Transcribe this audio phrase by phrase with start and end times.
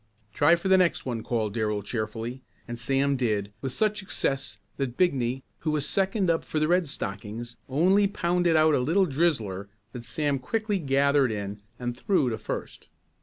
[0.33, 4.97] "Try for the next one," called Darrell cheerfully, and Sam did with such success that
[4.97, 9.67] Bigney, who was second up for the Red Stockings, only pounded out a little drizzler
[9.91, 12.89] that Sam quickly gathered in and threw to first.